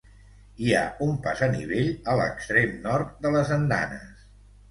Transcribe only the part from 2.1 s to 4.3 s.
a l'extrem nord de les andanes.